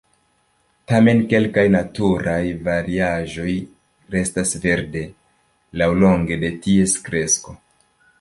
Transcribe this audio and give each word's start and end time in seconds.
Tamen 0.91 1.19
kelkaj 1.33 1.65
naturaj 1.73 2.39
variaĵoj 2.67 3.53
restas 4.15 4.55
verde 4.63 5.03
laŭlonge 5.83 6.39
de 6.45 6.51
ties 6.65 6.97
kresko. 7.09 7.55